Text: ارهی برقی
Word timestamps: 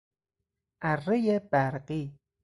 ارهی 0.81 1.39
برقی 1.39 2.19